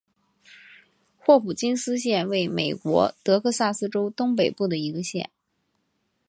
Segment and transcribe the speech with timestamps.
[1.19, 5.29] 霍普金斯县位美国德克萨斯州东北部的一个县。